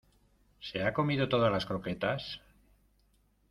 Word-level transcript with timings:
¿se 0.61 0.81
ha 0.83 0.93
comido 0.95 1.29
todas 1.29 1.51
las 1.51 1.67
croquetas? 1.67 2.41